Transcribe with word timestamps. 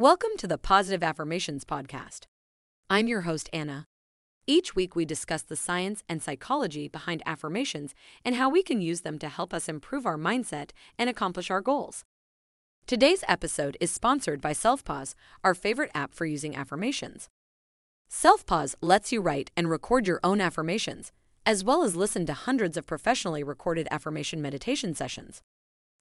Welcome 0.00 0.30
to 0.38 0.46
the 0.46 0.56
Positive 0.56 1.02
Affirmations 1.02 1.62
Podcast. 1.62 2.20
I'm 2.88 3.06
your 3.06 3.20
host, 3.20 3.50
Anna. 3.52 3.84
Each 4.46 4.74
week, 4.74 4.96
we 4.96 5.04
discuss 5.04 5.42
the 5.42 5.56
science 5.56 6.02
and 6.08 6.22
psychology 6.22 6.88
behind 6.88 7.22
affirmations 7.26 7.94
and 8.24 8.34
how 8.34 8.48
we 8.48 8.62
can 8.62 8.80
use 8.80 9.02
them 9.02 9.18
to 9.18 9.28
help 9.28 9.52
us 9.52 9.68
improve 9.68 10.06
our 10.06 10.16
mindset 10.16 10.70
and 10.98 11.10
accomplish 11.10 11.50
our 11.50 11.60
goals. 11.60 12.02
Today's 12.86 13.22
episode 13.28 13.76
is 13.78 13.90
sponsored 13.90 14.40
by 14.40 14.52
SelfPause, 14.52 15.14
our 15.44 15.54
favorite 15.54 15.90
app 15.94 16.14
for 16.14 16.24
using 16.24 16.56
affirmations. 16.56 17.28
SelfPause 18.10 18.76
lets 18.80 19.12
you 19.12 19.20
write 19.20 19.50
and 19.54 19.68
record 19.68 20.06
your 20.06 20.20
own 20.24 20.40
affirmations, 20.40 21.12
as 21.44 21.62
well 21.62 21.82
as 21.82 21.94
listen 21.94 22.24
to 22.24 22.32
hundreds 22.32 22.78
of 22.78 22.86
professionally 22.86 23.42
recorded 23.42 23.86
affirmation 23.90 24.40
meditation 24.40 24.94
sessions. 24.94 25.42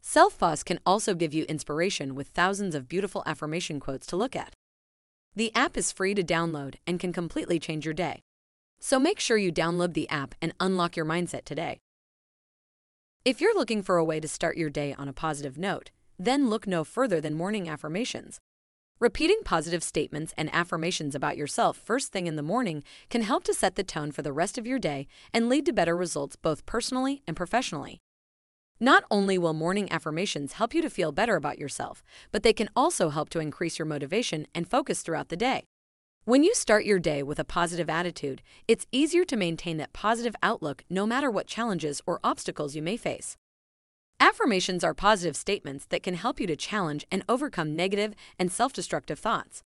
SelfPause 0.03 0.63
can 0.63 0.79
also 0.85 1.13
give 1.13 1.33
you 1.33 1.43
inspiration 1.45 2.15
with 2.15 2.27
thousands 2.27 2.75
of 2.75 2.87
beautiful 2.87 3.23
affirmation 3.25 3.79
quotes 3.79 4.07
to 4.07 4.15
look 4.15 4.35
at. 4.35 4.53
The 5.35 5.53
app 5.55 5.77
is 5.77 5.91
free 5.91 6.13
to 6.15 6.23
download 6.23 6.75
and 6.87 6.99
can 6.99 7.13
completely 7.13 7.59
change 7.59 7.85
your 7.85 7.93
day. 7.93 8.21
So 8.79 8.99
make 8.99 9.19
sure 9.19 9.37
you 9.37 9.51
download 9.51 9.93
the 9.93 10.09
app 10.09 10.35
and 10.41 10.53
unlock 10.59 10.95
your 10.95 11.05
mindset 11.05 11.43
today. 11.43 11.79
If 13.25 13.41
you're 13.41 13.57
looking 13.57 13.83
for 13.83 13.97
a 13.97 14.03
way 14.03 14.19
to 14.19 14.27
start 14.27 14.57
your 14.57 14.69
day 14.69 14.93
on 14.97 15.07
a 15.07 15.13
positive 15.13 15.57
note, 15.57 15.91
then 16.17 16.49
look 16.49 16.65
no 16.65 16.83
further 16.83 17.19
than 17.19 17.33
morning 17.33 17.69
affirmations. 17.69 18.39
Repeating 18.99 19.39
positive 19.45 19.83
statements 19.83 20.33
and 20.37 20.53
affirmations 20.53 21.15
about 21.15 21.37
yourself 21.37 21.77
first 21.77 22.11
thing 22.11 22.27
in 22.27 22.35
the 22.35 22.41
morning 22.41 22.83
can 23.09 23.21
help 23.21 23.43
to 23.45 23.53
set 23.53 23.75
the 23.75 23.83
tone 23.83 24.11
for 24.11 24.21
the 24.21 24.33
rest 24.33 24.57
of 24.57 24.67
your 24.67 24.79
day 24.79 25.07
and 25.33 25.47
lead 25.47 25.65
to 25.65 25.73
better 25.73 25.95
results 25.95 26.35
both 26.35 26.65
personally 26.65 27.21
and 27.27 27.37
professionally. 27.37 28.01
Not 28.81 29.03
only 29.11 29.37
will 29.37 29.53
morning 29.53 29.91
affirmations 29.91 30.53
help 30.53 30.73
you 30.73 30.81
to 30.81 30.89
feel 30.89 31.11
better 31.11 31.35
about 31.35 31.59
yourself, 31.59 32.01
but 32.31 32.43
they 32.43 32.53
can 32.53 32.69
also 32.77 33.09
help 33.09 33.29
to 33.31 33.39
increase 33.39 33.77
your 33.77 33.85
motivation 33.85 34.47
and 34.55 34.69
focus 34.69 35.01
throughout 35.01 35.27
the 35.27 35.35
day. 35.35 35.65
When 36.23 36.45
you 36.45 36.55
start 36.55 36.85
your 36.85 36.99
day 36.99 37.21
with 37.21 37.39
a 37.39 37.43
positive 37.43 37.89
attitude, 37.89 38.41
it's 38.69 38.87
easier 38.93 39.25
to 39.25 39.35
maintain 39.35 39.75
that 39.77 39.91
positive 39.91 40.35
outlook 40.41 40.85
no 40.89 41.05
matter 41.05 41.29
what 41.29 41.45
challenges 41.45 42.01
or 42.05 42.21
obstacles 42.23 42.73
you 42.73 42.81
may 42.81 42.95
face. 42.95 43.35
Affirmations 44.21 44.83
are 44.83 44.93
positive 44.93 45.35
statements 45.35 45.85
that 45.87 46.03
can 46.03 46.13
help 46.13 46.39
you 46.39 46.47
to 46.47 46.55
challenge 46.55 47.05
and 47.11 47.23
overcome 47.27 47.75
negative 47.75 48.13
and 48.37 48.49
self 48.49 48.71
destructive 48.71 49.19
thoughts. 49.19 49.61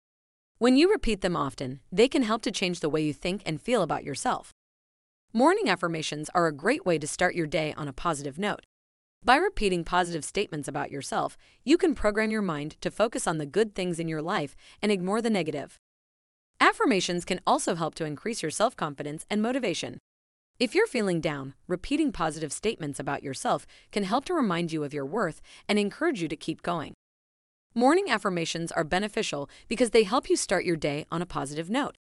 When 0.58 0.76
you 0.76 0.90
repeat 0.90 1.20
them 1.20 1.36
often, 1.36 1.80
they 1.92 2.08
can 2.08 2.22
help 2.22 2.42
to 2.42 2.50
change 2.50 2.80
the 2.80 2.88
way 2.88 3.02
you 3.02 3.12
think 3.12 3.42
and 3.46 3.62
feel 3.62 3.82
about 3.82 4.02
yourself. 4.02 4.50
Morning 5.32 5.68
affirmations 5.68 6.30
are 6.34 6.48
a 6.48 6.52
great 6.52 6.84
way 6.84 6.98
to 6.98 7.06
start 7.06 7.36
your 7.36 7.46
day 7.46 7.74
on 7.76 7.86
a 7.86 7.92
positive 7.92 8.38
note. 8.38 8.64
By 9.24 9.36
repeating 9.36 9.84
positive 9.84 10.22
statements 10.22 10.68
about 10.68 10.90
yourself, 10.90 11.38
you 11.64 11.78
can 11.78 11.94
program 11.94 12.30
your 12.30 12.42
mind 12.42 12.76
to 12.82 12.90
focus 12.90 13.26
on 13.26 13.38
the 13.38 13.46
good 13.46 13.74
things 13.74 13.98
in 13.98 14.06
your 14.06 14.20
life 14.20 14.54
and 14.82 14.92
ignore 14.92 15.22
the 15.22 15.30
negative. 15.30 15.78
Affirmations 16.60 17.24
can 17.24 17.40
also 17.46 17.74
help 17.74 17.94
to 17.94 18.04
increase 18.04 18.42
your 18.42 18.50
self 18.50 18.76
confidence 18.76 19.24
and 19.30 19.40
motivation. 19.40 19.96
If 20.60 20.74
you're 20.74 20.86
feeling 20.86 21.22
down, 21.22 21.54
repeating 21.66 22.12
positive 22.12 22.52
statements 22.52 23.00
about 23.00 23.22
yourself 23.22 23.66
can 23.90 24.04
help 24.04 24.26
to 24.26 24.34
remind 24.34 24.72
you 24.72 24.84
of 24.84 24.92
your 24.92 25.06
worth 25.06 25.40
and 25.70 25.78
encourage 25.78 26.20
you 26.20 26.28
to 26.28 26.36
keep 26.36 26.60
going. 26.60 26.92
Morning 27.74 28.10
affirmations 28.10 28.70
are 28.72 28.84
beneficial 28.84 29.48
because 29.68 29.90
they 29.90 30.02
help 30.02 30.28
you 30.28 30.36
start 30.36 30.66
your 30.66 30.76
day 30.76 31.06
on 31.10 31.22
a 31.22 31.26
positive 31.26 31.70
note. 31.70 31.96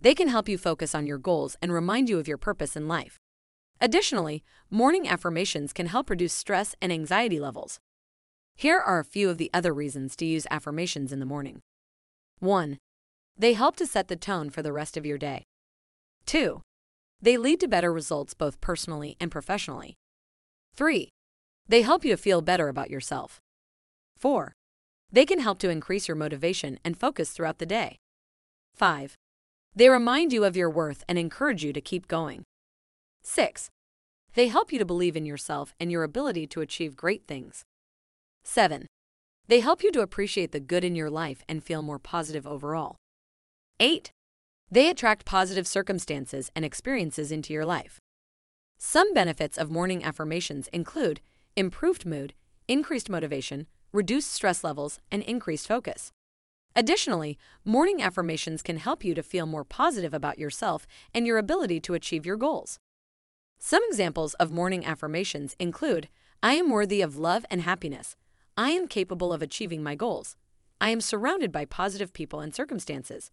They 0.00 0.14
can 0.14 0.28
help 0.28 0.48
you 0.48 0.56
focus 0.56 0.94
on 0.94 1.08
your 1.08 1.18
goals 1.18 1.56
and 1.60 1.72
remind 1.72 2.08
you 2.08 2.20
of 2.20 2.28
your 2.28 2.38
purpose 2.38 2.76
in 2.76 2.86
life. 2.86 3.18
Additionally, 3.80 4.44
morning 4.70 5.08
affirmations 5.08 5.72
can 5.72 5.86
help 5.86 6.10
reduce 6.10 6.34
stress 6.34 6.74
and 6.82 6.92
anxiety 6.92 7.40
levels. 7.40 7.80
Here 8.54 8.78
are 8.78 8.98
a 8.98 9.04
few 9.04 9.30
of 9.30 9.38
the 9.38 9.50
other 9.54 9.72
reasons 9.72 10.14
to 10.16 10.26
use 10.26 10.46
affirmations 10.50 11.12
in 11.12 11.20
the 11.20 11.26
morning. 11.26 11.60
1. 12.40 12.78
They 13.38 13.54
help 13.54 13.76
to 13.76 13.86
set 13.86 14.08
the 14.08 14.16
tone 14.16 14.50
for 14.50 14.60
the 14.60 14.72
rest 14.72 14.98
of 14.98 15.06
your 15.06 15.16
day. 15.16 15.44
2. 16.26 16.60
They 17.22 17.38
lead 17.38 17.60
to 17.60 17.68
better 17.68 17.90
results 17.90 18.34
both 18.34 18.60
personally 18.60 19.16
and 19.18 19.30
professionally. 19.30 19.94
3. 20.74 21.08
They 21.66 21.80
help 21.80 22.04
you 22.04 22.18
feel 22.18 22.42
better 22.42 22.68
about 22.68 22.90
yourself. 22.90 23.40
4. 24.18 24.52
They 25.10 25.24
can 25.24 25.40
help 25.40 25.58
to 25.60 25.70
increase 25.70 26.06
your 26.06 26.16
motivation 26.16 26.78
and 26.84 26.98
focus 26.98 27.30
throughout 27.30 27.58
the 27.58 27.66
day. 27.66 27.96
5. 28.74 29.16
They 29.74 29.88
remind 29.88 30.34
you 30.34 30.44
of 30.44 30.56
your 30.56 30.68
worth 30.68 31.02
and 31.08 31.18
encourage 31.18 31.64
you 31.64 31.72
to 31.72 31.80
keep 31.80 32.08
going. 32.08 32.44
6. 33.22 33.70
They 34.34 34.48
help 34.48 34.72
you 34.72 34.78
to 34.78 34.84
believe 34.84 35.16
in 35.16 35.26
yourself 35.26 35.74
and 35.80 35.90
your 35.90 36.04
ability 36.04 36.46
to 36.48 36.60
achieve 36.60 36.96
great 36.96 37.26
things. 37.26 37.64
7. 38.44 38.86
They 39.48 39.60
help 39.60 39.82
you 39.82 39.90
to 39.92 40.00
appreciate 40.00 40.52
the 40.52 40.60
good 40.60 40.84
in 40.84 40.94
your 40.94 41.10
life 41.10 41.42
and 41.48 41.64
feel 41.64 41.82
more 41.82 41.98
positive 41.98 42.46
overall. 42.46 42.96
8. 43.80 44.12
They 44.70 44.88
attract 44.88 45.24
positive 45.24 45.66
circumstances 45.66 46.50
and 46.54 46.64
experiences 46.64 47.32
into 47.32 47.52
your 47.52 47.64
life. 47.64 47.98
Some 48.78 49.12
benefits 49.12 49.58
of 49.58 49.70
morning 49.70 50.04
affirmations 50.04 50.68
include 50.68 51.20
improved 51.56 52.06
mood, 52.06 52.34
increased 52.68 53.10
motivation, 53.10 53.66
reduced 53.92 54.32
stress 54.32 54.62
levels, 54.62 55.00
and 55.10 55.22
increased 55.24 55.66
focus. 55.66 56.12
Additionally, 56.76 57.36
morning 57.64 58.00
affirmations 58.00 58.62
can 58.62 58.76
help 58.76 59.04
you 59.04 59.12
to 59.14 59.22
feel 59.24 59.44
more 59.44 59.64
positive 59.64 60.14
about 60.14 60.38
yourself 60.38 60.86
and 61.12 61.26
your 61.26 61.38
ability 61.38 61.80
to 61.80 61.94
achieve 61.94 62.24
your 62.24 62.36
goals. 62.36 62.78
Some 63.62 63.82
examples 63.88 64.32
of 64.34 64.50
morning 64.50 64.86
affirmations 64.86 65.54
include 65.58 66.08
I 66.42 66.54
am 66.54 66.70
worthy 66.70 67.02
of 67.02 67.18
love 67.18 67.44
and 67.50 67.60
happiness. 67.60 68.16
I 68.56 68.70
am 68.70 68.88
capable 68.88 69.34
of 69.34 69.42
achieving 69.42 69.82
my 69.82 69.94
goals. 69.94 70.34
I 70.80 70.88
am 70.88 71.02
surrounded 71.02 71.52
by 71.52 71.66
positive 71.66 72.14
people 72.14 72.40
and 72.40 72.54
circumstances. 72.54 73.30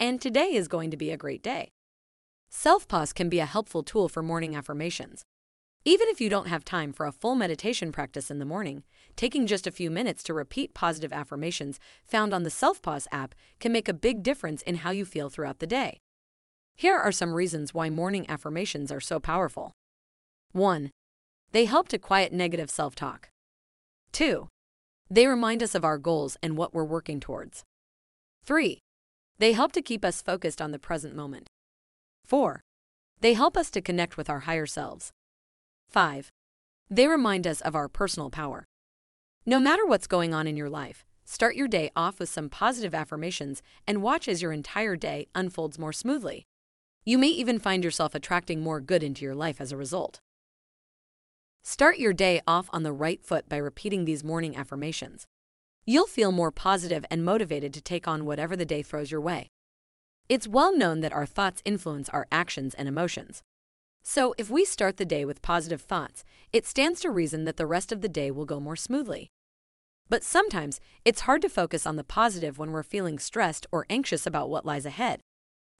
And 0.00 0.18
today 0.18 0.54
is 0.54 0.66
going 0.66 0.90
to 0.92 0.96
be 0.96 1.10
a 1.10 1.18
great 1.18 1.42
day. 1.42 1.68
Self-pause 2.48 3.12
can 3.12 3.28
be 3.28 3.38
a 3.38 3.44
helpful 3.44 3.82
tool 3.82 4.08
for 4.08 4.22
morning 4.22 4.56
affirmations. 4.56 5.24
Even 5.84 6.08
if 6.08 6.22
you 6.22 6.30
don't 6.30 6.48
have 6.48 6.64
time 6.64 6.94
for 6.94 7.04
a 7.04 7.12
full 7.12 7.34
meditation 7.34 7.92
practice 7.92 8.30
in 8.30 8.38
the 8.38 8.46
morning, 8.46 8.82
taking 9.14 9.46
just 9.46 9.66
a 9.66 9.70
few 9.70 9.90
minutes 9.90 10.22
to 10.22 10.32
repeat 10.32 10.72
positive 10.72 11.12
affirmations 11.12 11.78
found 12.02 12.32
on 12.32 12.44
the 12.44 12.50
Self-pause 12.50 13.06
app 13.12 13.34
can 13.60 13.72
make 13.72 13.90
a 13.90 13.94
big 13.94 14.22
difference 14.22 14.62
in 14.62 14.76
how 14.76 14.90
you 14.90 15.04
feel 15.04 15.28
throughout 15.28 15.58
the 15.58 15.66
day. 15.66 16.00
Here 16.78 16.98
are 16.98 17.12
some 17.12 17.32
reasons 17.32 17.72
why 17.72 17.88
morning 17.88 18.28
affirmations 18.28 18.92
are 18.92 19.00
so 19.00 19.18
powerful. 19.18 19.72
1. 20.52 20.90
They 21.52 21.64
help 21.64 21.88
to 21.88 21.98
quiet 21.98 22.34
negative 22.34 22.68
self 22.68 22.94
talk. 22.94 23.30
2. 24.12 24.48
They 25.08 25.26
remind 25.26 25.62
us 25.62 25.74
of 25.74 25.86
our 25.86 25.96
goals 25.96 26.36
and 26.42 26.54
what 26.54 26.74
we're 26.74 26.84
working 26.84 27.18
towards. 27.18 27.64
3. 28.44 28.78
They 29.38 29.52
help 29.52 29.72
to 29.72 29.80
keep 29.80 30.04
us 30.04 30.20
focused 30.20 30.60
on 30.60 30.70
the 30.70 30.78
present 30.78 31.16
moment. 31.16 31.48
4. 32.26 32.60
They 33.22 33.32
help 33.32 33.56
us 33.56 33.70
to 33.70 33.80
connect 33.80 34.18
with 34.18 34.28
our 34.28 34.40
higher 34.40 34.66
selves. 34.66 35.12
5. 35.88 36.28
They 36.90 37.08
remind 37.08 37.46
us 37.46 37.62
of 37.62 37.74
our 37.74 37.88
personal 37.88 38.28
power. 38.28 38.66
No 39.46 39.58
matter 39.58 39.86
what's 39.86 40.06
going 40.06 40.34
on 40.34 40.46
in 40.46 40.58
your 40.58 40.68
life, 40.68 41.06
start 41.24 41.56
your 41.56 41.68
day 41.68 41.90
off 41.96 42.20
with 42.20 42.28
some 42.28 42.50
positive 42.50 42.94
affirmations 42.94 43.62
and 43.86 44.02
watch 44.02 44.28
as 44.28 44.42
your 44.42 44.52
entire 44.52 44.94
day 44.96 45.26
unfolds 45.34 45.78
more 45.78 45.94
smoothly. 45.94 46.44
You 47.08 47.18
may 47.18 47.28
even 47.28 47.60
find 47.60 47.84
yourself 47.84 48.16
attracting 48.16 48.60
more 48.60 48.80
good 48.80 49.04
into 49.04 49.24
your 49.24 49.36
life 49.36 49.60
as 49.60 49.70
a 49.70 49.76
result. 49.76 50.18
Start 51.62 51.98
your 51.98 52.12
day 52.12 52.40
off 52.48 52.68
on 52.72 52.82
the 52.82 52.92
right 52.92 53.22
foot 53.22 53.48
by 53.48 53.58
repeating 53.58 54.04
these 54.04 54.24
morning 54.24 54.56
affirmations. 54.56 55.24
You'll 55.84 56.08
feel 56.08 56.32
more 56.32 56.50
positive 56.50 57.04
and 57.08 57.24
motivated 57.24 57.72
to 57.74 57.80
take 57.80 58.08
on 58.08 58.24
whatever 58.24 58.56
the 58.56 58.66
day 58.66 58.82
throws 58.82 59.12
your 59.12 59.20
way. 59.20 59.46
It's 60.28 60.48
well 60.48 60.76
known 60.76 60.98
that 60.98 61.12
our 61.12 61.26
thoughts 61.26 61.62
influence 61.64 62.08
our 62.08 62.26
actions 62.32 62.74
and 62.74 62.88
emotions. 62.88 63.44
So, 64.02 64.34
if 64.36 64.50
we 64.50 64.64
start 64.64 64.96
the 64.96 65.04
day 65.04 65.24
with 65.24 65.42
positive 65.42 65.82
thoughts, 65.82 66.24
it 66.52 66.66
stands 66.66 66.98
to 67.02 67.10
reason 67.12 67.44
that 67.44 67.56
the 67.56 67.66
rest 67.66 67.92
of 67.92 68.00
the 68.00 68.08
day 68.08 68.32
will 68.32 68.46
go 68.46 68.58
more 68.58 68.74
smoothly. 68.74 69.30
But 70.08 70.24
sometimes 70.24 70.80
it's 71.04 71.20
hard 71.20 71.42
to 71.42 71.48
focus 71.48 71.86
on 71.86 71.94
the 71.94 72.02
positive 72.02 72.58
when 72.58 72.72
we're 72.72 72.82
feeling 72.82 73.20
stressed 73.20 73.64
or 73.70 73.86
anxious 73.88 74.26
about 74.26 74.50
what 74.50 74.66
lies 74.66 74.86
ahead. 74.86 75.20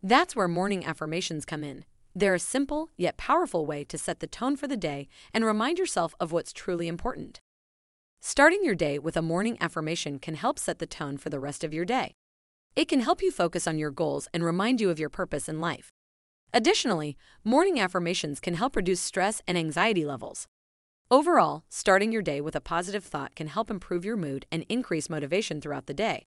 That's 0.02 0.37
where 0.37 0.48
morning 0.48 0.84
affirmations 0.84 1.44
come 1.44 1.64
in. 1.64 1.84
They're 2.14 2.34
a 2.34 2.38
simple 2.38 2.90
yet 2.96 3.16
powerful 3.16 3.66
way 3.66 3.84
to 3.84 3.98
set 3.98 4.20
the 4.20 4.26
tone 4.26 4.56
for 4.56 4.69
the 4.69 4.76
day 4.76 5.08
and 5.34 5.44
remind 5.44 5.78
yourself 5.78 6.14
of 6.20 6.32
what's 6.32 6.52
truly 6.52 6.88
important. 6.88 7.40
Starting 8.20 8.64
your 8.64 8.75
day 8.75 8.98
with 8.98 9.16
a 9.16 9.22
morning 9.22 9.56
affirmation 9.60 10.19
can 10.19 10.34
help 10.34 10.58
set 10.58 10.78
the 10.78 10.87
tone 10.87 11.16
for 11.16 11.31
the 11.31 11.40
rest 11.40 11.62
of 11.62 11.75
your 11.75 11.84
day. 11.84 12.14
It 12.75 12.88
can 12.88 13.00
help 13.00 13.22
you 13.22 13.31
focus 13.31 13.66
on 13.66 13.78
your 13.78 13.90
goals 13.90 14.28
and 14.34 14.44
remind 14.44 14.81
you 14.81 14.90
of 14.90 14.98
your 14.98 15.08
purpose 15.08 15.48
in 15.48 15.60
life. 15.60 15.90
Additionally, 16.52 17.16
morning 17.44 17.81
affirmations 17.81 18.40
can 18.40 18.54
help 18.54 18.76
reduce 18.76 19.00
stress 19.00 19.43
and 19.46 19.58
anxiety 19.58 20.04
levels. 20.04 20.46
Overall, 21.10 21.64
starting 21.69 22.12
your 22.12 22.22
day 22.22 22.40
with 22.40 22.56
a 22.56 22.60
positive 22.60 23.04
thought 23.04 23.34
can 23.34 23.46
help 23.46 23.70
improve 23.70 24.04
your 24.04 24.16
mood 24.16 24.46
and 24.50 24.64
increase 24.69 25.08
motivation 25.08 25.60
throughout 25.60 25.87
the 25.87 25.94
day. 25.94 26.26